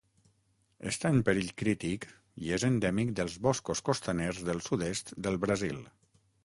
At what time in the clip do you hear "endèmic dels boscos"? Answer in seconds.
2.71-3.87